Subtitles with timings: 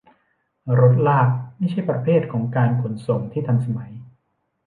[0.79, 3.93] รถลากไม่ใช่ประเภทของการขนส่งที่ทันสมัย